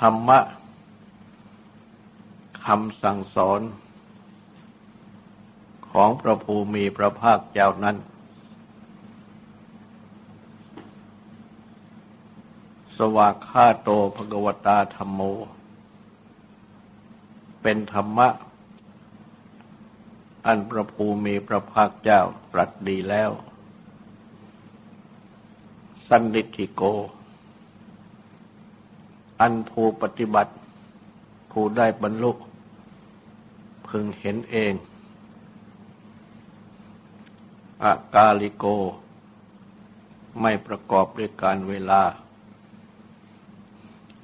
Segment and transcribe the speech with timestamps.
[0.00, 0.38] ธรรมะ
[2.64, 3.60] คำสั่งสอน
[5.90, 7.96] ของพระภูมิพระภาคเจ้านั้น
[12.96, 15.20] สวากขาโตภกวตาธรรมโม
[17.62, 18.28] เป็นธรรมะ
[20.46, 22.20] อันพระภูมิพระภาคเจ้า
[22.52, 23.30] ตรัสดีแล้ว
[26.08, 26.82] สันนิธิโก
[29.40, 30.52] อันผู้ปฏิบัติ
[31.50, 32.32] ผู้ได้บรรลุ
[33.88, 34.72] พึงเห็นเอง
[37.84, 38.64] อากาลิโก
[40.40, 42.02] ไม่ประกอบด้วยการเวลา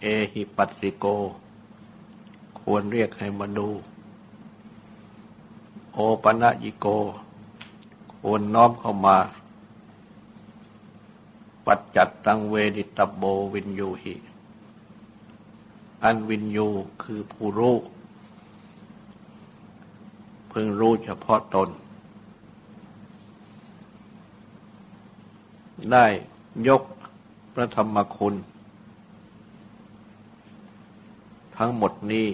[0.00, 1.06] เอหิปัสสิโก
[2.60, 3.68] ควรเรียกให้มาดู
[5.94, 6.86] โอปนะยิโก
[8.14, 9.16] ควรน้อมเข้ามา
[11.66, 14.14] ปัจจัตตังเวดิตโบวินยูหิ
[16.04, 16.68] อันวินยู
[17.02, 17.76] คือผู้รู้
[20.48, 21.68] เพิ่งรู้เฉพาะตน
[25.92, 26.06] ได้
[26.68, 26.82] ยก
[27.54, 28.34] พระธรรมคุณ
[31.56, 32.26] ทั้งหมดนี้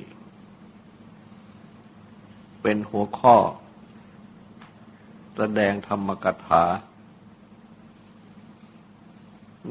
[2.62, 3.36] เป็นหัวข้อ
[5.36, 6.62] แสดงธรรมกถา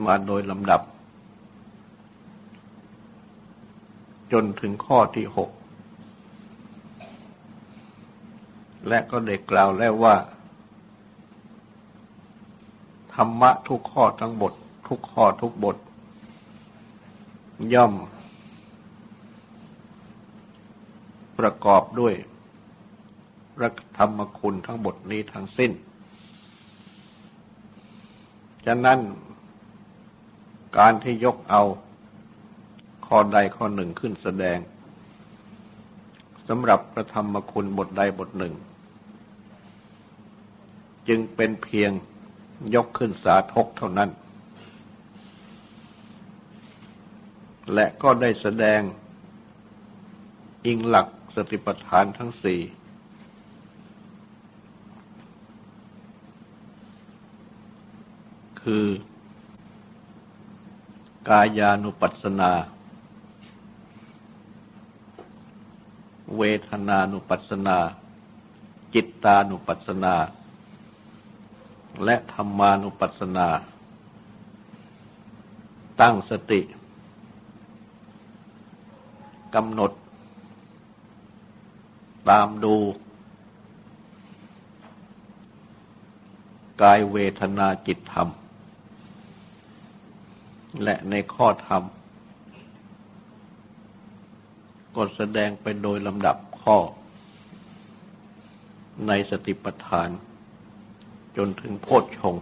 [0.06, 0.82] มาโดยลำดับ
[4.32, 5.50] จนถึงข้อที่หก
[8.88, 10.16] และก็ได้กล่าวแล้วว่า
[13.14, 14.54] ธรรมะทุกข้อทั้งบท
[14.88, 15.78] ทุกข้อทุกบท
[17.74, 17.94] ย่อม
[21.40, 22.14] ประกอบด้วย
[23.62, 25.72] รักธรรมคุณทั้งบทนี้ทั้งสิ้น
[28.66, 29.00] ฉะนั้น
[30.78, 31.64] การที่ยกเอา
[33.10, 34.58] ข้อใดข้อหนึ่งขึ้นแสดง
[36.48, 38.54] สำหรับพระธรรมคุณบทใดบทหนึ่ง
[41.08, 41.92] จึงเป็นเพียง
[42.76, 44.10] ยกขึ้นสาธกเท่านั้น
[47.74, 48.82] และก็ได้แสดง
[50.66, 52.62] อิงหลักสติปัฏฐานทั้งสี่
[58.62, 58.86] คือ
[61.30, 62.52] กายานุปัสสนา
[66.40, 67.78] เวทนานุปัสสนา
[68.94, 70.16] จิตตานุปัสสนา
[72.06, 73.48] และธรรมานุปัสสนา
[76.02, 76.62] ตั้งสติ
[79.56, 79.92] กำหนด
[82.30, 82.76] ตามดู
[86.82, 88.30] กายเวทนาจิตธรรม
[90.84, 91.84] และในข้อธรรม
[95.00, 96.78] ก็แสดงไปโดยลำดับข้อ
[99.08, 100.10] ในสติปัฏฐาน
[101.38, 102.36] จนถึงโพชฌง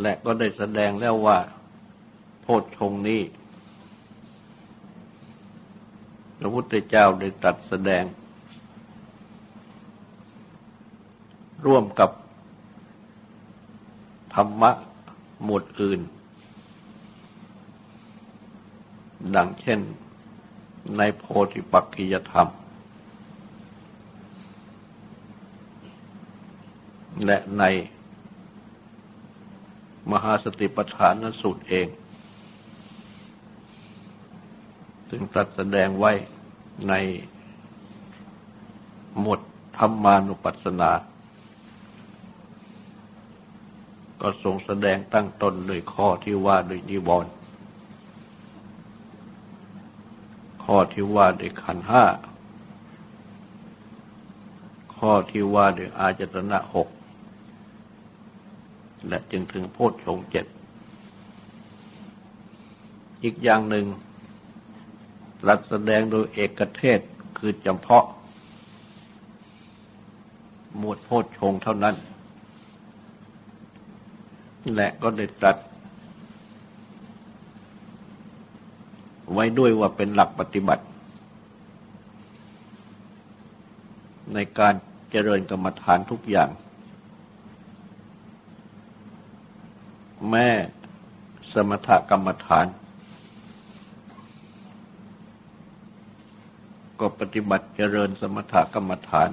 [0.00, 1.38] และก็ได้แสดงแล้วว่า
[2.42, 3.22] โพชฌงนี้
[6.38, 8.04] พระพุทธเจ้าได้ตรัสแสดง
[11.66, 12.10] ร่วมกับ
[14.34, 14.70] ธรรมะ
[15.44, 16.00] หมวดอื่น
[19.36, 19.80] ดังเช่น
[20.96, 22.48] ในโพธิปักขิยธรรม
[27.26, 27.64] และใน
[30.12, 31.86] มหาสติปัฏฐานสูตรเอง
[35.08, 36.12] ซึ่งตรัสแสดงไว้
[36.88, 36.94] ใน
[39.20, 39.40] หมวด
[39.78, 40.90] ธรรมานุปัสสนา
[44.20, 47.32] ก็ทรงแสดงตั้งต้นโดยข้อที่ว่าโดยนิวรณ์
[50.70, 52.04] ข้อที่ว่าด้วยขันห้า
[54.96, 56.88] ข้อที่ว่าด้วยอาจตนะหก
[59.08, 60.46] และจึงถึงโพชฌงเจ็ด
[63.22, 63.86] อีกอย่างหนึ่ง
[65.46, 67.00] รัสแสดงโดยเอกเทศ
[67.38, 68.06] คือจำเพาะ
[70.78, 71.96] หมวดโพชฌงเท่านั้น
[74.74, 75.56] และก็ได้ตรัส
[79.40, 80.84] ไว้ด้วยว่าเป็นหลักปฏิบัติ
[84.34, 84.74] ในการ
[85.10, 86.50] เจริญกรรมฐานทุกอย่าง
[90.30, 90.48] แม่
[91.52, 92.66] สมถกรรมฐาน
[97.00, 99.30] ก็ปฏิบัติเจริญสมถกรรมฐาน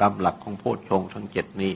[0.00, 1.72] ตามหลักของโพชฌงทั้งเจ็ดนี้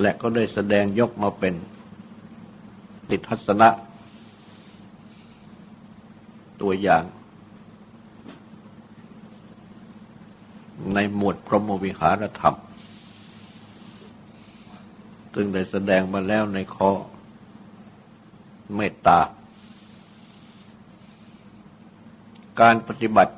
[0.00, 1.54] และก็ได้แสดงยกมาเป็น
[3.12, 3.68] ติทัศนะ
[6.62, 7.04] ตัวอย่าง
[10.94, 12.56] ในหมวดพรหมวิหารธรรม
[15.34, 16.90] ซึ่งได้แสดงมาแล้วในข้อ
[18.76, 19.18] เมตตา
[22.60, 23.34] การปฏิบัติ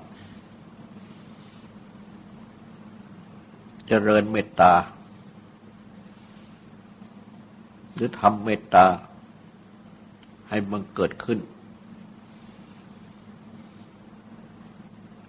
[3.88, 4.72] เจริญเมตตา
[7.94, 8.86] หรือทำเมตตา
[10.48, 11.38] ให้บังเกิดขึ้น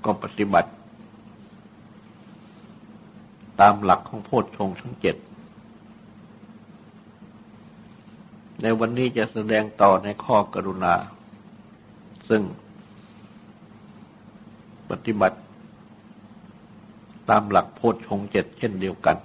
[0.05, 0.69] ก็ปฏิบัติ
[3.59, 5.15] ตามหลักของโพชฌงทั้งเจ็ด
[8.61, 10.93] ในวันนี้จะแสดงต่อในข้อกรุณา
[12.29, 12.41] ซึ่ง
[14.89, 15.37] ปฏิบัติ
[17.29, 19.17] ตามหลักโพชฌงเจ็ดเช่นเดียวกัน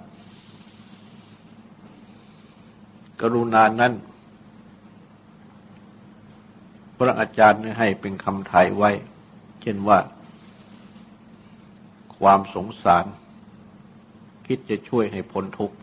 [3.21, 3.93] กรุณานั้น
[7.03, 8.91] พระอาจารย์ให้เป็นคำไทยไว้
[9.61, 9.99] เช่นว่า
[12.17, 13.05] ความสงสาร
[14.45, 15.75] คิดจะช่วยให้พ้นทุกข์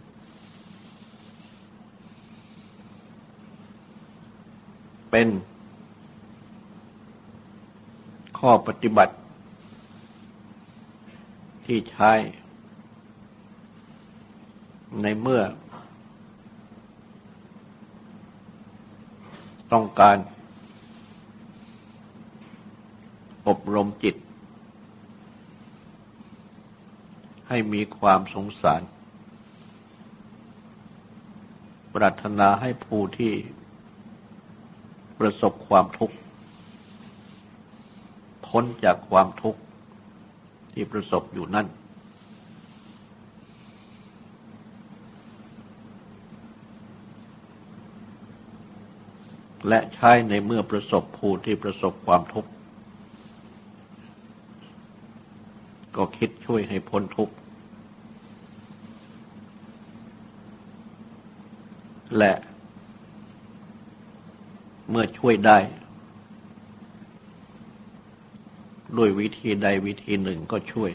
[5.11, 5.29] เป็น
[8.39, 9.15] ข้อปฏิบัติ
[11.67, 12.13] ที่ใช้
[15.03, 15.43] ในเมื่อ
[19.73, 20.17] ต้องการ
[23.49, 24.17] อบรมจิต
[27.49, 28.83] ให้มีความสงสาร
[31.95, 33.33] ปรารถนาให้ผู้ที่
[35.19, 36.17] ประสบความทุกข์
[38.47, 39.61] พ้นจากความทุกข์
[40.73, 41.67] ที่ประสบอยู่นั่น
[49.69, 52.51] และใช้ในเมื่อประสบผู้ที่ประสบความทุกข์
[55.99, 57.35] ก็คิดช่วยให้พ้นทุกข์
[62.19, 62.33] และ
[64.91, 65.59] เมื่อช่วยได้
[68.97, 70.91] ด้วยวิธีใดวิธีหนึ่งก็ช่วย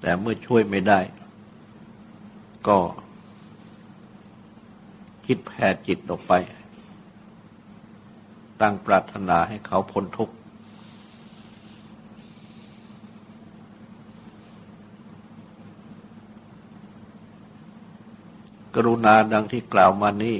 [0.00, 1.00] แต่เมื่อช่วยไม่ได้
[2.68, 2.78] ก็
[5.26, 6.32] คิดแผ่จิตออกไป
[8.60, 10.35] ตั้งปรารถนาให้เขาพ้นทุกข์
[18.78, 20.36] กรุณาดังที่กล่าวมานี้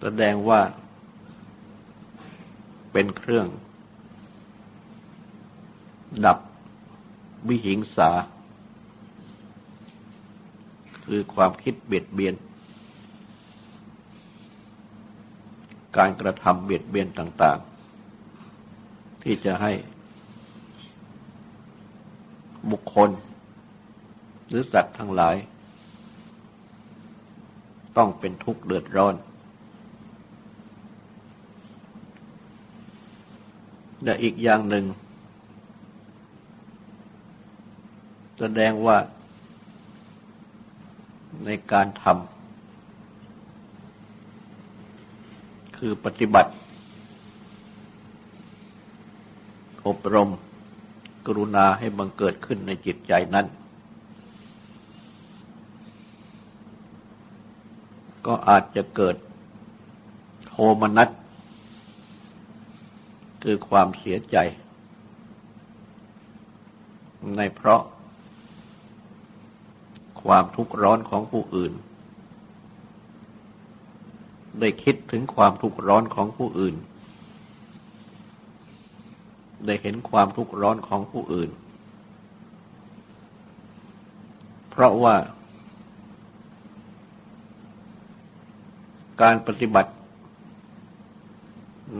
[0.00, 0.60] แสดงว่า
[2.92, 3.46] เป็นเครื่อง
[6.24, 6.38] ดับ
[7.48, 8.10] วิหิงสา
[11.06, 12.34] คือความคิดเบียดเบียน
[15.96, 17.58] การกระทำเบียดเบียนต่าง
[18.40, 19.72] ๆ ที่จะให้
[22.70, 23.10] บุคคล
[24.48, 25.36] หรือสัตว์ทั้งหลาย
[27.96, 29.14] ต้องเป็นทุกข์เดือดร้อน
[34.04, 34.84] และอีกอย่างหนึ่ง
[38.38, 38.96] แสดงว่า
[41.44, 42.14] ในการทำ
[45.76, 46.52] คือปฏิบัติ
[49.86, 50.28] อบรม
[51.26, 53.46] กรุณาให้บังเกิดขึ้นในจิตใจนั้น
[58.28, 59.16] ก็อาจจะเกิด
[60.46, 61.08] โทมนัส
[63.42, 64.36] คือความเสียใจ
[67.36, 67.82] ในเพราะ
[70.22, 71.72] ความทุกข์ร้อนของผู้อื่น
[74.60, 76.74] ได้คิดถึงความทุกข์ร้อนของผู้อื่น
[79.66, 81.50] ได้เห็นความทุกข์ร้อนของผู้อื่น
[84.70, 85.16] เพราะว่า
[89.22, 89.90] การปฏิบัติ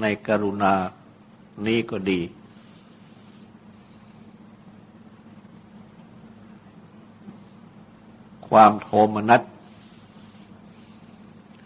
[0.00, 0.74] ในกรุณา
[1.66, 2.20] นี้ก็ดี
[8.48, 9.42] ความโทมนัส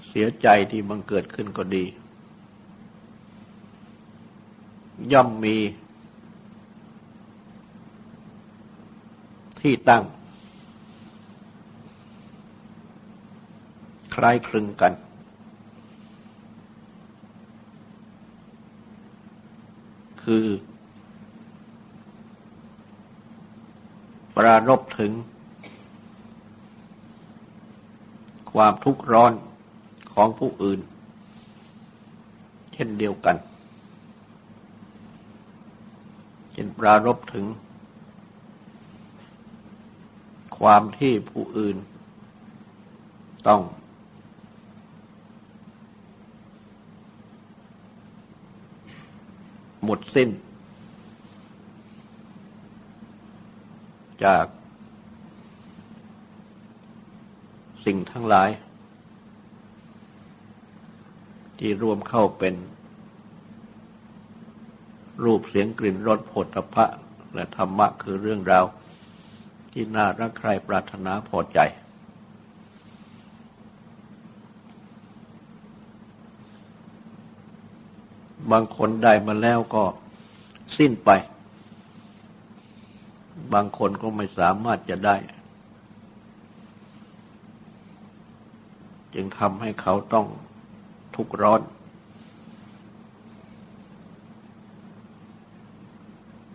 [0.09, 1.85] เสียใจที่บังเกิดขึ้นก็ดี
[5.13, 5.57] ย่อมมี
[9.61, 10.03] ที่ตั้ง
[14.15, 14.93] คล้ายคลึงกัน
[20.25, 20.47] คือ
[24.37, 25.13] ปรารบถึง
[28.53, 29.33] ความทุกข์ร้อน
[30.15, 30.81] ของผู้อื่น
[32.73, 33.37] เช่นเดียวกัน
[36.53, 37.47] เช่นปรารบถึง
[40.59, 41.77] ความที่ผู้อื่น
[43.49, 43.61] ต้อง
[49.85, 50.31] หมดสิ้น
[54.25, 54.47] จาก
[57.85, 58.51] สิ่งทั้งหลาย
[61.59, 62.55] ที่รวมเข้าเป็น
[65.25, 66.87] รูปเสียงกลิ่นรสผลพะ
[67.35, 68.65] และธรรมะคือเรื่องราว
[69.73, 71.59] ที่น่ารักใครปรารถนาพอใจ
[78.53, 79.85] บางคนได้มาแล้วก็
[80.79, 81.11] สิ้นไป
[83.53, 85.17] บางคนก็ไม่สามารถจะได้
[89.15, 90.27] จึงทำให้เขาต้อง
[91.15, 91.61] ทุกข์ร้อน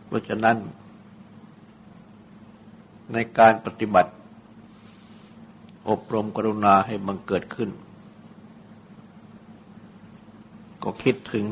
[0.06, 0.58] เพราะฉะนั้น
[3.14, 4.12] ในการปฏิบัติ
[5.90, 7.70] อบรมกรุณาให้บังเกิดขึ้น
[10.84, 11.46] ก็คิดถึง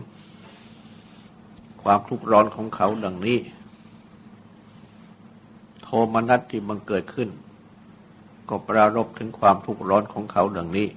[1.87, 3.37] ความทุกข์ร้อนของเขาดังนี้
[5.81, 7.29] โทมนัสที่บังเกิดขึ้น
[8.49, 10.87] ก็ปรารบถึงความทุกข์ร้อนของเขาดังนี้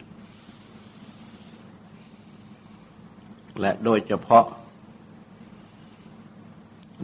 [3.61, 4.45] และโดยเฉพาะ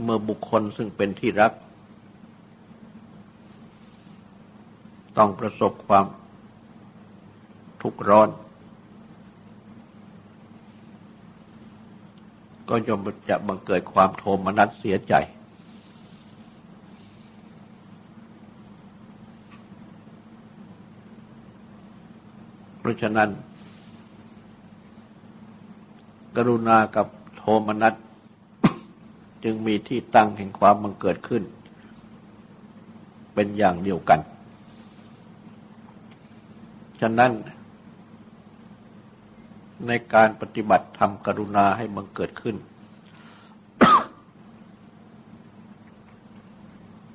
[0.03, 1.53] เมื่อบุคคลซึ่งเป็นที่รัก
[5.17, 6.07] ต้องประสบความ
[7.83, 8.29] ทุกข์ร้อน
[12.68, 15.14] ก็ย่อมจะบังเกิดความโทมนัสเสียใจ
[22.78, 23.28] เพราะฉะนั้น
[26.37, 27.06] กรุณากับ
[27.37, 27.94] โทมนัส
[29.44, 31.42] จึงมีที่ตั้งแห่งความบังเกิดขึ้น
[33.35, 34.21] เป็นอย่างเดียวกัน
[37.00, 37.30] ฉะนั้น
[39.87, 42.57] ในการปฏิบัติทำกรุณาให้บังเกิดขึ้น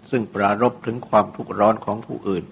[0.09, 2.45] ซึ่งปรารบถึงความทุกข์ร้อนของผู้อื่น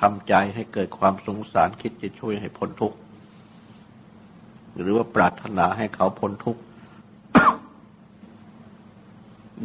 [0.00, 2.96] ทำใจให้เกิดความสงสารคิดจะช่วยให้พ้นทุกข์
[4.78, 6.60] หรือว่าปรารถนาให้เขาพ้นทุกข์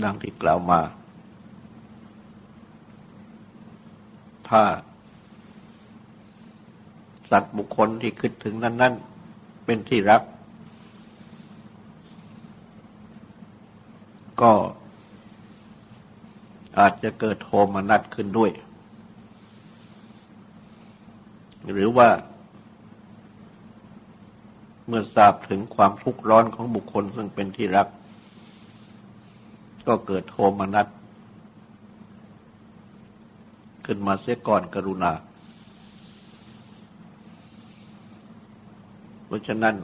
[0.03, 0.81] ดังที่กล่าวมา
[4.50, 4.63] ถ้า
[7.29, 8.93] สัตว์บุคคลที่คิดถึงนั้นนั้น
[9.65, 10.21] เป็นที่รัก
[14.41, 14.51] ก็
[16.79, 18.51] อาจจะเกิดโทมนัสขึ้นด้วย
[21.71, 22.09] หรือว่า
[24.88, 27.88] เมื่อทราบถึงความทุกข์ร้อนของบุคคลซึ่งเป็นที่รัก
[29.88, 30.88] ก็เกิดโทมนัส
[33.86, 35.12] ขึ้นมาเสียก่อนกรุณา
[39.29, 39.75] เพราะฉะนั้น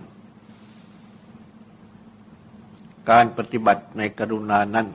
[3.12, 4.88] การปฏิบัติในกรุณานั้น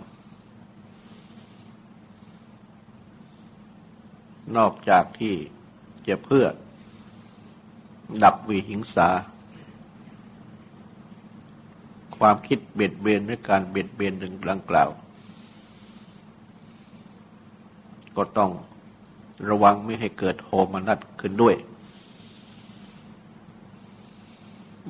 [4.57, 5.35] นอกจากที่
[6.09, 6.45] จะเพื่อ
[8.25, 9.09] ดับวิหิงสา
[12.19, 14.91] ความคิดเบียดเบียนด้วยการเบียดเบียนหนึ่งดังกล่าว
[18.17, 18.51] ก็ต้อง
[19.49, 21.57] ระวังไม่ให้เกิดโทมนัสขึ้นด้วย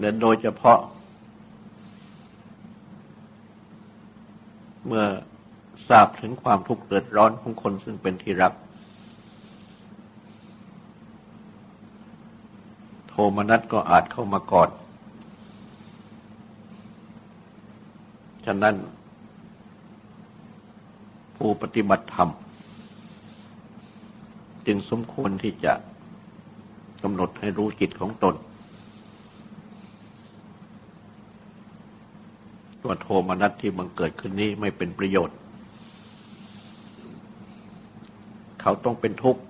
[0.01, 0.79] และโดยเฉพาะ
[4.87, 5.05] เมื่อ
[5.89, 8.55] ทราบถึงความทุกข์เดือดร้อนของคนซึ่งเป็นที่รัก
[13.37, 14.69] มนัสก็อาจเข้ามาก่อน
[18.47, 18.75] ฉะนั้น
[21.37, 22.31] ผู้ปฏิบัติธรรม
[24.67, 25.73] จึงสมควรที่จะ
[27.03, 28.35] กำหนดให้รู้จิตของตน
[32.91, 35.37] ตัวโทมนัสที่บังเกิดขึ้นนี้ไม่เป็นประโยชน์
[38.61, 39.41] เขาต้องเป็นทุกข์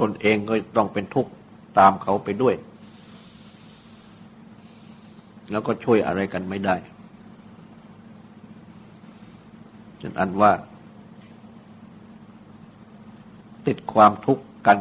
[0.00, 1.30] ตนเองก็ต้องเป็นทุกข์
[1.78, 2.54] ตามเขาไปด้วย
[5.50, 6.76] แล้วก็ช่วยอะไรกันไม่ได้
[10.02, 10.52] ฉะนอันว่า
[13.66, 14.78] ติดความทุกข์กัน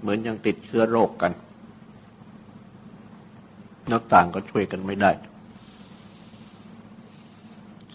[0.00, 1.32] เหมือนยังติดเชื้อโรคกัน
[3.92, 5.10] นักต่างก็ช่วยกันไม่ได้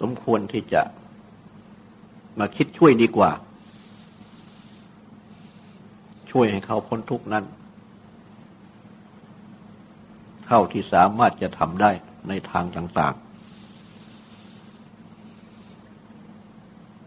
[0.02, 0.82] สมควรที่จะ
[2.40, 3.32] มาคิดช่วยดีกว่า
[6.32, 7.46] ช่วยให้เขาพ้นทุกนั้น
[10.46, 11.92] เท่าที่สามารถจะทำได้
[12.28, 13.28] ในทางต่าง ๆ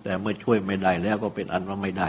[0.02, 2.08] แต่เมื่อช่วยไม่ได้แล้วก็เป็นอันว่าไม่ได้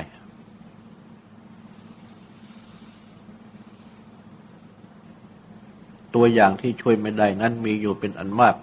[6.23, 8.55] ตัวอย่างที่ช่วยไม่ได้นั้นมีอยู่เป็นอันมาก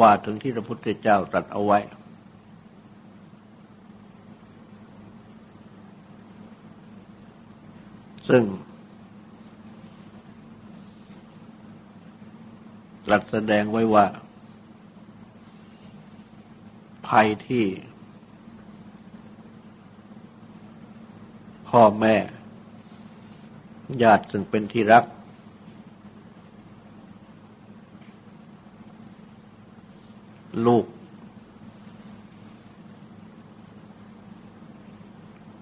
[0.00, 1.78] ว่าถึงที่พระพุทธเจ้าตรัสเอาไว้
[8.28, 8.42] ซึ่ง
[13.06, 14.06] ตรัสแสดงไว้ว่า
[17.08, 17.64] ภัยที่
[21.70, 22.16] พ่อแม่
[24.02, 25.04] ญาติซึ่งเป็นที่รัก
[30.66, 30.84] ลูก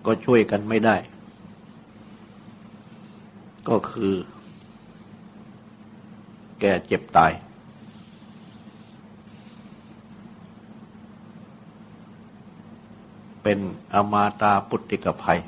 [0.06, 0.96] ก็ช่วยกันไม่ได้
[3.68, 4.14] ก็คือ
[6.60, 7.32] แก่เจ็บตาย
[13.42, 13.58] เป็น
[13.94, 15.40] อมาตาปุตติกภัย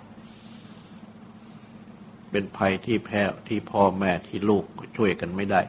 [2.33, 4.64] เป็นภัยที่แพ้ที่พ่อแม่ที่ลูก
[4.97, 5.61] ช่วยกันไม่ได้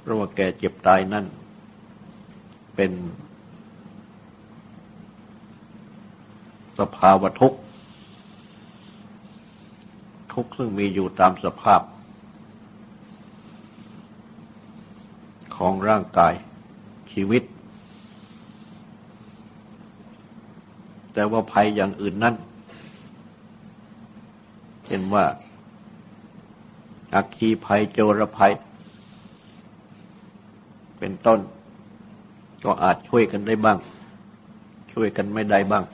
[0.00, 1.26] เพราะว่าแก่เจ็บตายนั่น
[2.76, 2.92] เป็น
[6.78, 7.58] สภาวะทุกข์
[10.32, 11.80] ทุกข์ซึ่งมีอยู่ตามสภาพ
[15.56, 16.34] ของร่างกาย
[17.12, 17.42] ชีวิต
[21.12, 22.34] แต่ว่าภัยอย่างอื่นนั้น
[24.92, 25.24] ช่นว่า
[27.14, 28.52] อักคีภัยโจรภัย
[30.98, 31.40] เป็นต้น
[32.64, 33.78] ก็อาจช่วยกันได้บ้าง
[34.92, 35.84] ช่วยกันไม่ได้บ้าง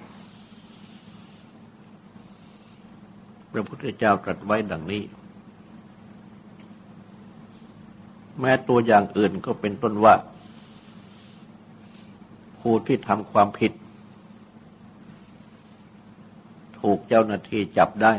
[3.52, 5.02] พระพุทธเจ้าตรัสไว้ดังนี้
[8.40, 10.14] แม้ตัวอย่างอื่นก็เป็นต้นว่า
[12.60, 13.72] ผู้ที่ทำความผิด
[16.80, 18.14] ถูกเจ้าหน้าที่จับได้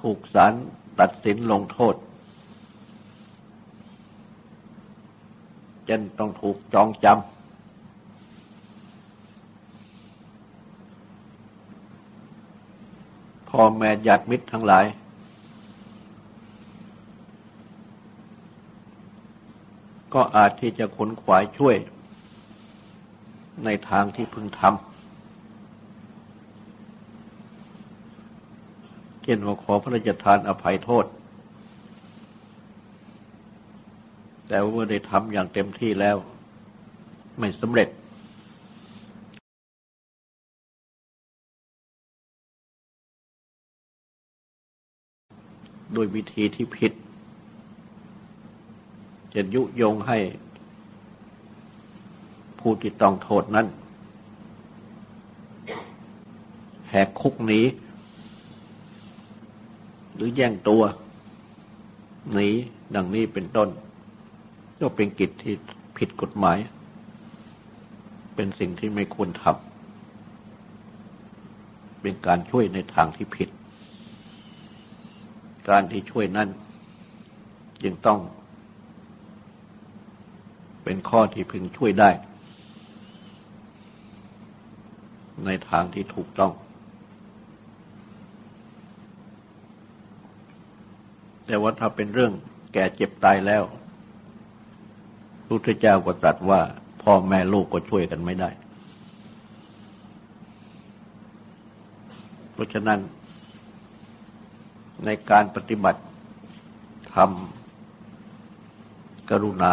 [0.00, 0.52] ถูกศาล
[1.00, 1.94] ตัดสินลงโทษ
[5.88, 7.18] จนต้องถูกจองจำ
[13.48, 14.84] พ่อแม่ญาติมิตรทั้งหลาย
[20.14, 21.76] ก็อาจที่จะขนขวายช่วย
[23.64, 24.87] ในทางที่พึงทำ
[29.28, 31.04] ช่นว่าขอพระราชทานอภัยโทษ
[34.48, 36.16] แต่ว่าเมื่อได้ทำอย่างเต็มที่แล้ว
[37.38, 37.88] ไม่สำเร็จ
[45.92, 46.92] โดยวิธีที่ผิด
[49.34, 50.18] จะยุยงให้
[52.60, 53.66] ผู้ที่ต้องโทษนั้น
[56.88, 57.60] แหกคุกหนี
[60.18, 60.82] หรือแย่งตัว
[62.32, 62.48] หนี
[62.94, 63.68] ดังนี้เป็นต้น
[64.80, 65.54] ก็เป็นกิจที่
[65.98, 66.58] ผิดกฎหมาย
[68.34, 73.48] เป็นสิ่งที่ไม่ควรทำเป็นการช่วยในทางที่ผิด
[75.68, 76.48] การที่ช่วยนั้น
[77.82, 78.20] จึงต้อง
[80.84, 82.10] เป็นข้อที่พึงช่วยได้
[85.44, 86.52] ในทางที่ถูกต้อง
[91.48, 92.32] แต่ว่าถ้าเป็นเรื่อง
[92.72, 93.62] แก่เจ็บตายแล้ว
[95.46, 96.60] พุทธเจ้าก็ตรัสว่า
[97.02, 98.50] พ่อแม่ลูกก็ช่วยกันไม่ได้
[102.52, 103.00] เพราะฉะนั้น
[105.04, 106.00] ในการปฏิบัติ
[107.14, 109.72] ทำกรุณา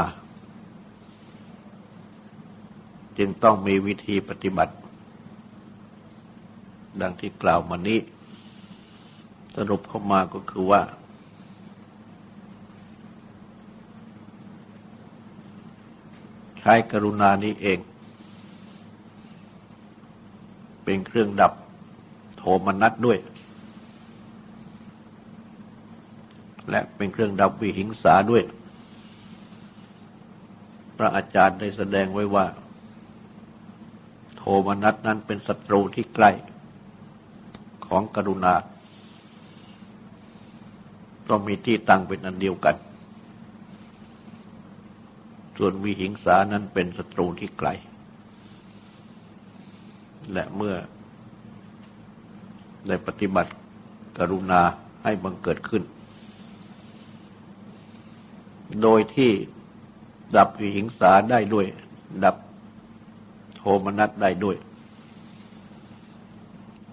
[3.18, 4.74] จึงต้องมีวิธีปฏิบัติ
[7.02, 8.00] ดังที่กล่าวมานี้
[9.56, 10.82] สรุปเข้ามาก็คือว่า
[16.66, 17.80] ช้กรุณานี้เอง
[20.84, 21.54] เป็นเครื่องดับ
[22.38, 23.18] โทมนัสด้วย
[26.70, 28.44] และเป็นเครื่องดับวิหิงสาด้วย
[30.98, 32.46] พระอาจารย์ได้แสดงไว้ว่า
[34.38, 36.32] โทมนัสนั้นเป็นศัตรูที่ใกล้
[37.88, 38.54] ของกรุณา
[41.30, 42.76] ต้องมีที่ตั้งเป็นอันเดียวกัน
[45.58, 47.70] ส่วนวิหิงสานั้นเป็นศัตรูที่ไกล
[50.34, 50.76] และเมื่อ
[52.88, 53.52] ได้ปฏิบัติ
[54.18, 54.62] กรุณา
[55.04, 55.84] ให้บังเกิดขึ้น
[58.82, 59.32] โดยที่
[60.36, 61.66] ดับวิหิงสาได้ด้วย
[62.24, 62.36] ดับ
[63.56, 64.58] โทมนัสได้ด้วย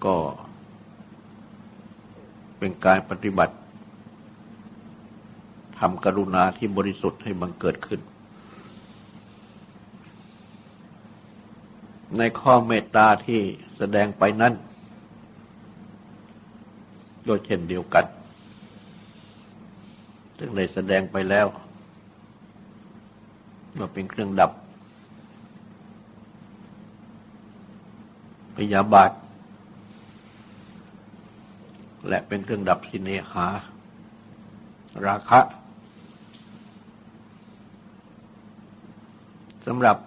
[0.05, 0.15] ก็
[2.59, 3.55] เป็นการปฏิบัติ
[5.79, 8.01] ทำกรุณาที่บริสุทธิ์ให้บังเกิดขึ้น
[12.17, 13.41] ในข้อเมตตาที่
[13.77, 14.53] แสดงไปนั้น
[17.25, 18.05] โดยเช่นเดียวกัน
[20.37, 21.47] ซึ่งได้แสดงไปแล้ว
[23.77, 24.51] ว่าเป็นเครื่องดับ
[28.57, 29.11] พยาบาท
[32.07, 33.47] และเป็นเครื่องดับสิเนหา
[35.05, 35.39] ราคะ
[39.65, 39.97] สำหรับ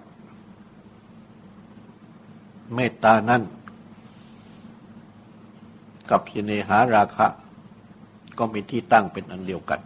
[2.75, 3.43] เมตตานั้น
[6.11, 7.27] กับสิเนหาราคะ
[8.39, 9.81] ก็มีที่ตั้งเป็นอันเดียวกัน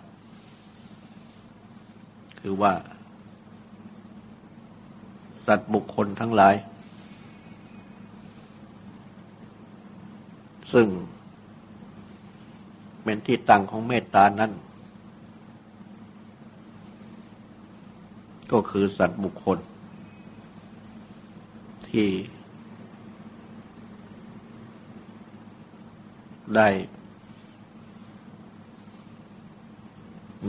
[2.41, 2.73] คือว่า
[5.47, 6.55] สัตว์บุคคลทั้งหลาย
[10.73, 10.87] ซึ่ง
[13.05, 14.53] เป็นที่ตั้งของเมตตานั้น
[18.53, 19.59] ก็คือสัตว์บุคคล
[21.89, 22.09] ที่
[26.57, 26.69] ได้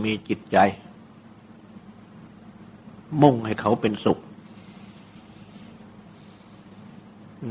[0.03, 0.57] มีจิตใจ
[3.21, 4.19] มุ่งให้เขาเป็นสุข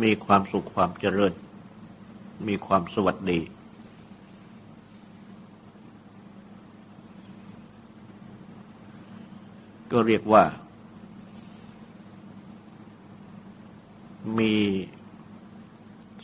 [0.02, 1.32] มีความสุขความเจริญ
[2.46, 3.40] มีความสวัสดี
[9.92, 10.44] ก็เรียกว่า
[14.38, 14.54] มี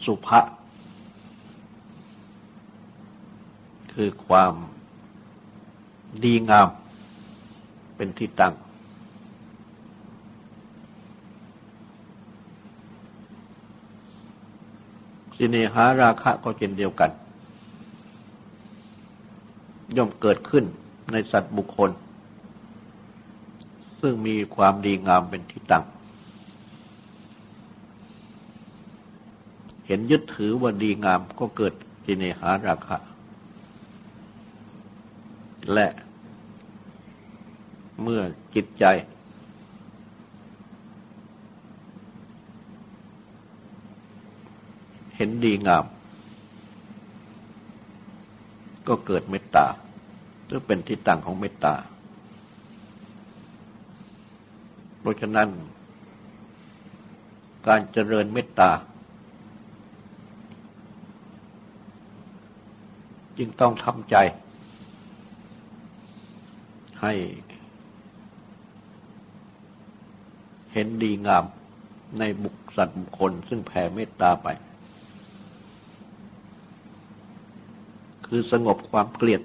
[0.05, 0.41] สุภา
[4.01, 4.55] คือความ
[6.25, 6.69] ดีงาม
[7.97, 8.55] เป็นที่ตั้ง
[15.37, 17.11] สิเนหาราคะก็เช่นเดียวกัน
[19.97, 20.65] ย่อมเกิดขึ้น
[21.13, 21.91] ในสัตว์บุคคล
[24.01, 25.85] ซึ่งมีความดีงามเป็นที่ตั้ง
[29.87, 31.73] เห็นยึดถือว่าดีงามก็เกิด
[32.05, 32.97] สิเนหาราคะ
[35.73, 35.87] และ
[38.03, 38.23] เมื่อ
[38.55, 38.85] จิตใจ
[45.17, 45.85] เห็นดีงาม
[48.89, 49.67] ก็เกิดเมตตา
[50.45, 51.75] หรือเป็นที่ตั้งของเมตตา
[55.01, 55.49] เพราะฉะนั้น
[57.67, 58.71] การเจริญเมตตา
[63.39, 64.17] จึงต้องทำใจ
[67.07, 67.17] ให้
[70.73, 71.45] เห็นดีงาม
[72.19, 74.49] ในบุคสัตว์บุคคลซึ่งแผ่เมตตาไป
[78.27, 79.43] คือสงบความเกลียด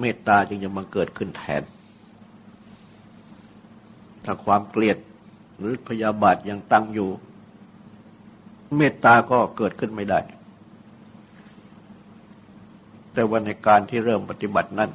[0.00, 1.62] เมตตาจึงจะมาเกิดขึ้นแทน
[4.24, 4.98] ถ้าความเกลียด
[5.58, 7.08] หรือพยาบาทยังตั้งอยู่
[8.76, 10.20] เมตตาก็เกิดขึ้นไม่ได้
[13.12, 14.90] แต่ว่าในการที่เริ่มปฏิบัตินั้น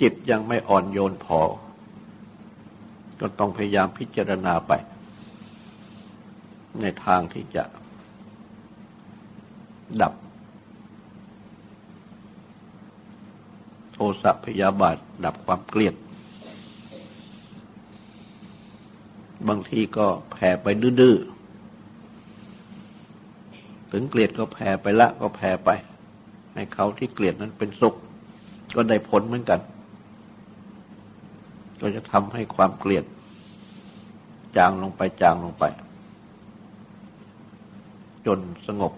[0.00, 1.40] จิตยังไม่อ่อนโยนพอ
[3.20, 4.72] ก็ต้องพยายามพิจารณาไป
[6.80, 7.64] ในทางที่จะ
[10.00, 10.12] ดับ
[13.92, 15.94] โทสะพยาบาท ดับความเกลียด
[19.48, 21.16] บางทีก็แผ่ไปดื้อ
[23.92, 25.70] ถึงเกลียดก็แผ่ไปละก็แผ่ไป
[26.54, 27.94] ให้เขาที่เกลียดนั้นเป็นสุข
[28.74, 29.60] ก็ได้ผลเหมือนกัน
[31.80, 33.04] ก็จะทำให้ความเกลียด
[34.56, 35.64] จางลงไปจางลงไป
[38.26, 38.92] จนสงบ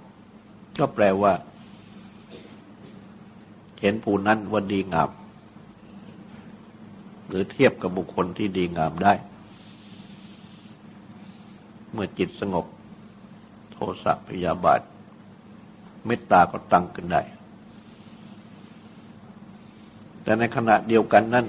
[0.79, 1.33] ก็แปลว่า
[3.81, 5.11] เห็นผู้นั้นว่าดีงาม
[7.29, 9.12] หรือเทียบกับบุคคลที่ดีงามได้
[11.93, 12.67] เมื่อจิตสงบ
[13.73, 14.81] โทสะพยาบาท
[16.07, 17.23] เมตตาก็ตั้งขึ้นได้
[20.23, 21.47] แต่ในขณะเดียวกันนั้น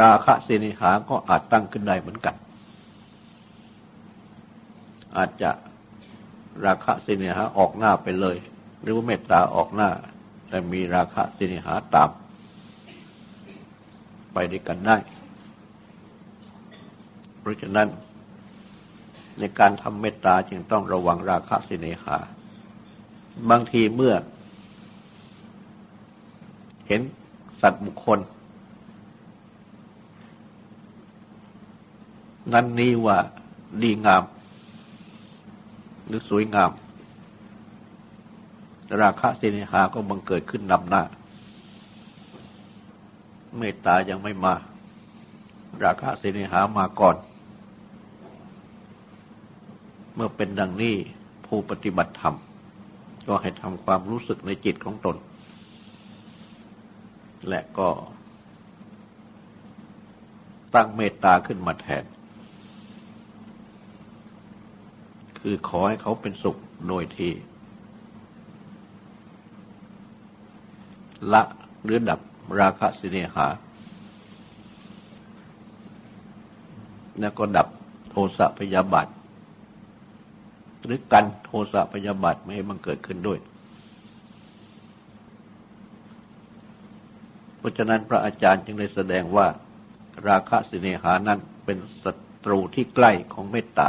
[0.00, 2.34] ราคะสินิหาก็อาจตั้งขึ้นได้เหมือนกัน
[5.16, 5.50] อาจจะ
[6.64, 8.36] ราคะสินิหาออกหน้าไปเลย
[8.82, 9.90] หรือว่าเมตตาออกหน้า
[10.48, 12.10] แต่มีราคะสินิหาตาม
[14.32, 14.96] ไปด้วยกันได้
[17.40, 17.88] เพราะฉะนั้น
[19.38, 22.16] ในการทำเมตตาจึงต้องระวังราคะสินิหา
[23.50, 24.14] บางทีเมื่อ
[26.86, 27.00] เห็น
[27.60, 28.18] สัตว์บุคคล
[32.52, 33.18] นั้นนี้ว่า
[33.82, 34.24] ดีงาม
[36.06, 36.70] หรือสวยงาม
[39.00, 41.02] ราคะเสนิหาก็บังเกิดขึ้นนำหน้า
[43.58, 44.54] เมตตายังไม่มา
[45.84, 47.16] ราคะเสนิหามาก่อน
[50.14, 50.94] เมื่อเป็นดังนี้
[51.46, 52.36] ผู้ปฏิบัติธรรม
[53.26, 55.16] ก็ให้ทำความรู้สึกในจิตของตน
[57.48, 57.88] และก็
[60.74, 62.04] ตั้งเมตตาขึ้นมาแทน
[65.40, 66.56] คือขอให้เขาเป็นสุข
[66.88, 67.30] โดยที
[71.32, 71.42] ละ
[71.84, 72.20] หรือดับ
[72.60, 73.46] ราคะสิเนหา
[77.20, 77.68] แล้วก็ดับ
[78.10, 79.08] โทสะพยาบาท
[80.84, 83.38] หรือกันโทสะพยาบาทไม่ให้มันเกิดขึ้นด้วย
[87.58, 89.46] เพราะฉะนั้นพระอาจารย์จึงได้แสดงว่า
[90.28, 92.12] ราคะสิเนหานั้นเป็นศั
[92.44, 93.88] ตรูที่ใกล้ของเมตตา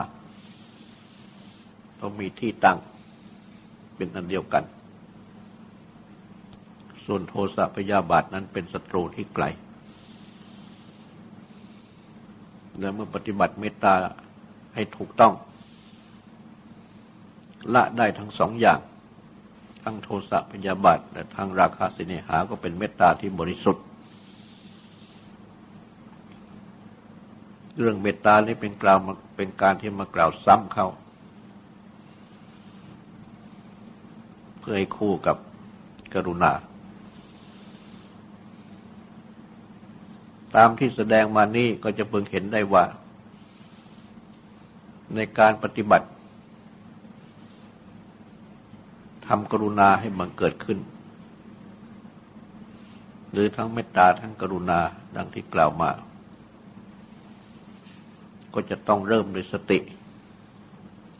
[2.00, 2.78] ต้องมีที่ตั้ง
[3.96, 4.64] เป็นอันเดียวกัน
[7.06, 9.46] ส่วนโทสะพยาบาทนั้นเป็นศัตรูที่ไกล
[12.80, 13.94] และเมื่อปฏิบัติเมตตา
[14.76, 15.34] ให้ถูกต้อง
[17.74, 18.80] ละได้ทั้งสองอย่าง
[19.84, 23.84] ทั้งโทสะพยาบาทและทั้งราคาสิเนหาก็เป็นเมตตาที่บริสุทธิ์
[27.78, 29.00] เรื่องเมตตานี้เป็นกล่าว
[29.38, 30.88] เป็นการที่มากล่าวซ้ำเข้า
[34.72, 35.38] พื่อให้คู่กับ
[36.14, 36.52] กรุณา
[40.56, 42.84] ตามที่แสดงมานี้ก็จะเพิ่งเห็นได้ว่า
[45.16, 46.08] ในการปฏิบัติ
[49.28, 50.80] ทำกรุณาให้มันเกิดขึ้น
[53.32, 54.80] หรือทั้งเมตตาทั้งกรุณา
[55.16, 55.90] ดังที่กล่าวมา
[58.54, 59.80] ก็จะต้องเริ่มด้วยสติ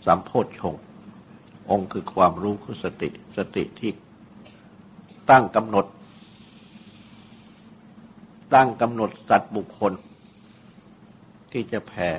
[0.06, 0.76] สัมโพธชง
[1.71, 3.91] องค์คือความรู้คือสติ สติที่
[5.29, 5.86] ตั้งกำหนด
[8.53, 9.93] ตั้งกำหนดสัตว์บุคคล
[11.51, 12.10] ที่จะแผ่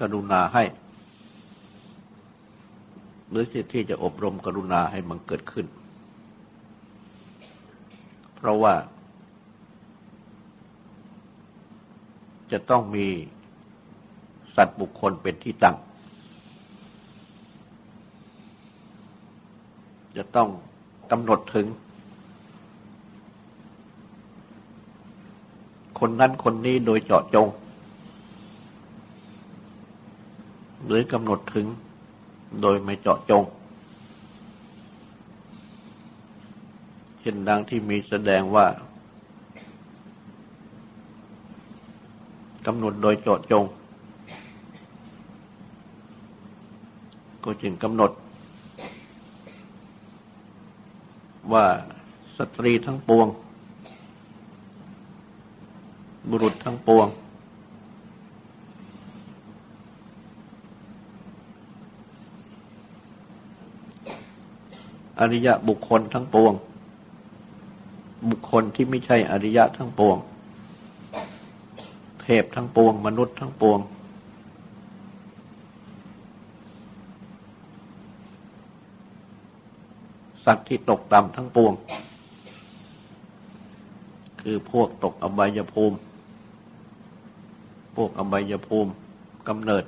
[0.00, 0.64] กรุณาให้
[3.30, 5.66] หรือที่จะอบรมกรุณาให้มันเกิดขึ้น
[8.36, 8.74] เพราะว่า
[12.52, 13.06] จะต้องมี
[14.56, 15.76] สัตว์บุคคลเป็นที่ตั้ง
[20.16, 20.48] จะต้อง
[21.10, 21.66] กำหนดถึง
[25.98, 27.46] คนนั้นคนนี้โดยเจาะจง
[30.86, 31.66] หรือกำหนดถึง
[32.62, 33.42] โดยไม่เจาะจง
[37.20, 38.66] เช่นดังที่มีแสดงว่า
[42.66, 43.64] กำหนดโดยเจาะจง
[47.44, 48.10] ก็จึงกำหนด
[51.52, 51.66] ว่า
[52.38, 53.26] สตรีทั้งปวง
[56.30, 57.06] บุรุษทั้งปวง
[65.20, 66.52] อริยะบุคคลทั้งปวง
[68.30, 70.16] บุคคลที่ไม่ใช่อริยะทั้งปวง
[72.22, 73.78] เทพทั้งปวง มนุษย์ทั้งปวง
[80.46, 81.72] สัตว์ที่ตกต่ำทั้งปวง
[84.40, 85.96] คือพวกตกอบายภูมิ
[87.96, 88.90] พวกอบายภูมิ
[89.48, 89.84] กำเนิด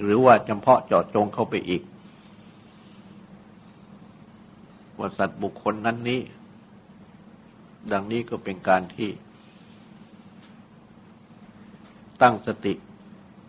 [0.00, 1.82] หรือว่าจำเพาะเจาะจงเข้าไปอีก
[4.98, 6.20] ว่าสัตว์บุคคลนั้นนี้
[7.92, 9.08] ดังนี้ก็เป็นการที่
[12.22, 12.72] ตั้งสติ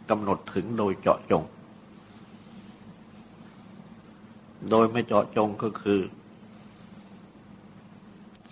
[0.09, 1.43] กำหนดถึงโดยเจาะจง
[4.69, 5.99] โดยไม่เจาะจงก็คือ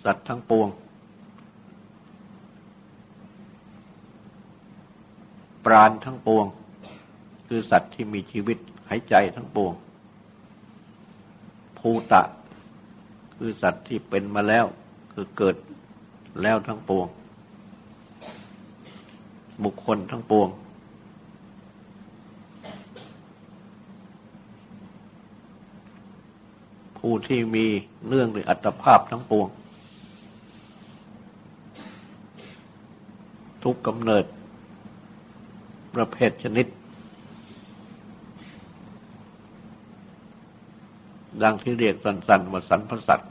[0.04, 0.68] สัตว์ทั้งปวง
[5.64, 6.46] ปราณทั้งปวง
[7.46, 9.72] คือสัตว์ที่มีชีวิตหายใจทั้งปวง
[11.78, 12.22] ภูตะ
[13.36, 14.66] คือสัตว์ที่เป็นมาแล้ว
[15.12, 15.56] คือเกิด
[16.42, 17.06] แล้วทั้งปวง
[19.64, 20.48] บุคคลทั้งปวง
[26.98, 27.66] ผู้ที่มี
[28.08, 29.48] เนื่องในอัตภาพทั้งปวง
[33.62, 34.24] ทุกกำเนิด
[35.94, 36.66] ประเภทชนิด
[41.42, 43.30] ดังที่เรียกสันๆว่าสันพสัตว์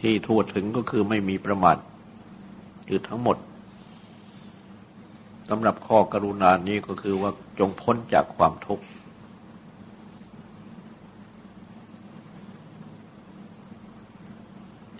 [0.00, 1.76] ที่ทั่วถึงก็คือไม่มีประมาท
[2.88, 3.36] คือทั้งหมด
[5.48, 8.84] สำหรับข้อกรุณานี้ก็คือว่าจงพ้นจากความทุกข์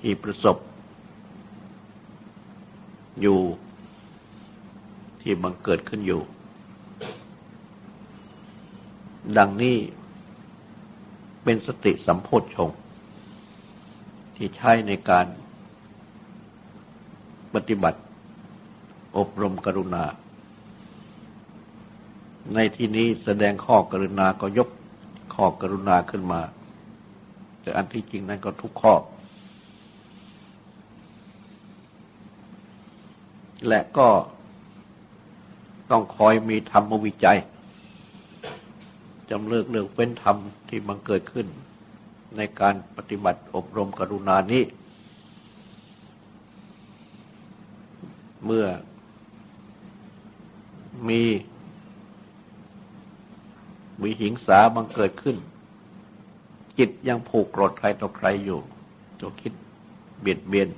[0.00, 0.56] ที่ประสบ
[3.20, 3.38] อยู่
[5.22, 6.22] ที่บังเกิดขึ้นอยู่
[9.38, 9.76] ดังนี้
[11.44, 12.76] เป็นสติสัมโพธชงค์
[14.36, 15.26] ที่ใช้ในการ
[17.54, 18.00] ปฏิบัติ
[19.16, 20.04] อบรมกรุณา
[22.54, 24.68] ในที่นี้แสดงข้อกรุณาก็ยก
[25.34, 26.40] ข้อกรุณาขึ้นมา
[27.60, 28.94] แต่อันที่จริงนั้นก็ทุกข้อ
[33.68, 34.08] และก็
[35.90, 37.38] ต้องคอยมีธรรมวิจัย
[39.30, 40.36] จำเลิกเลือกเว้นธรรม
[40.68, 41.46] ที่มันเกิดขึ้น
[42.36, 44.64] ในการปฏิบัติอบรมกรุณานี้
[48.44, 48.66] เมื่อ
[51.08, 51.22] มี
[54.02, 55.36] วิหิงสาบังเกิดขึ้น
[56.78, 58.60] จิตยังผูกโกรธใครต่อใครอยู่
[59.20, 59.52] ก็คิด
[60.20, 60.68] เบียดเบียน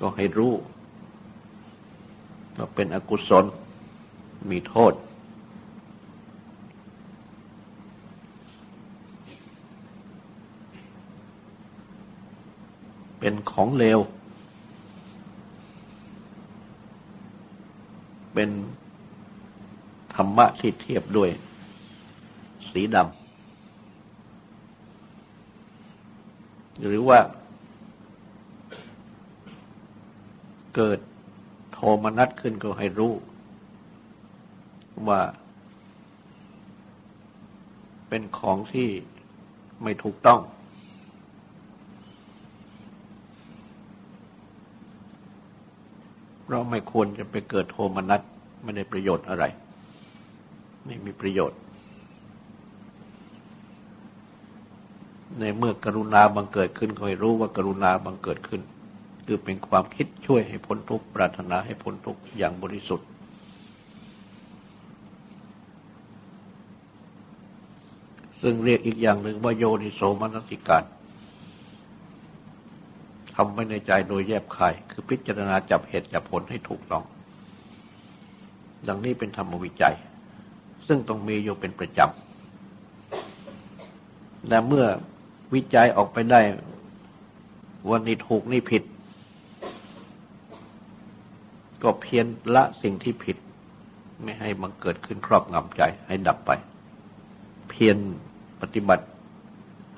[0.00, 0.52] ก็ให้รู้
[2.56, 3.44] ว่าเป็นอกุศล
[4.50, 4.92] มีโทษ
[13.26, 14.00] เป็นของเลว
[18.34, 18.50] เป็น
[20.14, 21.30] ธรรมะที่เทียบด้วย
[22.70, 27.20] สีดำหรือว่า
[30.74, 30.98] เกิด
[31.72, 33.12] โทมนัสขึ้นก็ให้รู้
[35.08, 35.20] ว่า
[38.08, 38.88] เป็นของที่
[39.82, 40.40] ไม่ถูกต้อง
[46.43, 48.20] เพ ราะไม่ควรจะไปเกิดโทมนัส
[48.62, 49.44] ไม่ได้ประโยชน์อะไร
[50.84, 51.58] ไม่มีประโยชน์
[55.38, 58.60] ในเมื่อกรุณาบังเกิดขึ้นคอยรู้ว่ากรุณาบังเกิดขึ้น
[59.26, 63.08] คือเป็นความคิดช่วยให้พ้นทุกข์ปรารถนาให้พ้นทุกข์อย่างบริสุทธิ์
[68.42, 70.84] ซึ่งเรียกอีกอย่างหนึ่งว่าโยนิโสมนสิการ
[73.34, 77.04] ทำไว้ในใจโดยแยบคาย คือพิจารณาจับเหตุจับผลให้ถูกต้อง
[78.88, 79.94] ดังนี้เป็นธรรมวิจัย
[80.86, 84.86] ซึ่งต้องมีอยู่เป็นประจำแต่เมื่อ
[85.54, 86.40] วิจัยออกไปได้
[87.90, 88.82] วันนี้ถูกนี่ผิด
[91.82, 93.36] ก็เพียรละสิ่งที่ผิด
[94.22, 96.50] ไม่ให้มันเกิดขึ้นครอบงำใจให้ดับไป
[97.68, 97.96] เพียร
[98.60, 99.04] ปฏิบัติ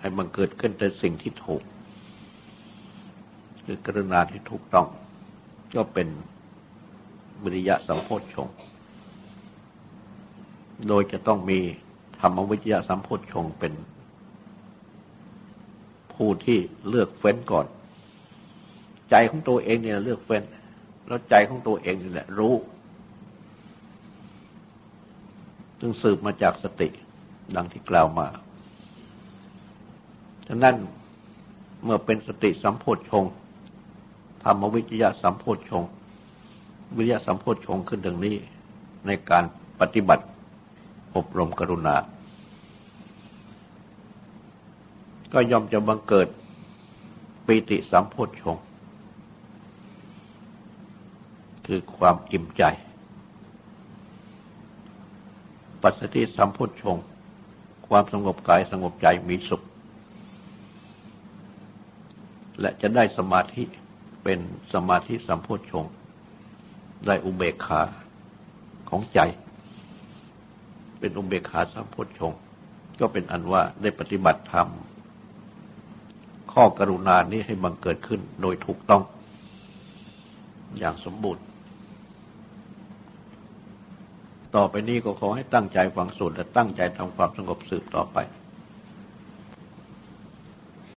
[0.01, 1.62] ให้มันเกิดขึ้นแต่สิ่งที่ถูก
[3.67, 4.87] คือกรุณาที่ถูกต้อง
[5.75, 6.09] ก็เป็น
[7.43, 8.49] วิริยะสัมโพชฌง
[10.89, 11.59] โดยจะต้องมี
[12.21, 13.73] ธรรมวิทยาสัมโพชฌงเป็น
[16.14, 16.59] ผู้ที่
[16.89, 17.67] เลือกเฟ้นก่อน
[19.11, 20.43] ใจของตัวเองเนี่ยเลือกเฟ้น
[21.07, 22.55] แล้วใจของตัวเองนี่แหละรู้
[25.81, 26.89] ซึ่งสืบมาจากสติ
[27.57, 28.27] ดังที่กล่าวมา
[30.49, 30.75] ฉะนั้น
[31.85, 33.25] เมื่อเป็นสติสัมโพชฌง
[34.49, 35.82] รรมวิจยะสัมโพชง
[36.97, 38.36] วิริยะสัมโพชงขึ้นดังนี้
[39.07, 39.44] ในการ
[39.80, 40.24] ปฏิบัติ
[41.16, 41.97] อบรมกรุณา
[45.32, 46.28] ก็ย่อมจะบังเกิด
[47.47, 48.57] ปิติสัมโพชง
[51.66, 52.62] คือความอิ่มใจ
[55.82, 56.97] ปัสสติสัมโพชง
[57.88, 59.62] ความสงบกายสงบใจมีสุข
[62.61, 63.64] และจะได้สมาธิ
[64.29, 65.85] เป็นสมาธิสัมโพชง
[67.07, 67.81] ได้อุเบกขา
[68.91, 69.20] ของใจ
[70.99, 72.33] เป็นอุเบกขาสัมโพชง
[73.01, 74.68] ก็เป็นอันว่าได้ปฏิบัติธรรม
[76.53, 79.03] ข้อกรุณานี้ให้บังเกิดขึ้นโดยถูกต้อง
[80.79, 81.45] อย่างสมบูรณ์
[84.55, 88.18] ต่อไปนี้ก็ขอให้ตั้งใจฟังสวดและตั้งใจทำความสงบสืบต่อไป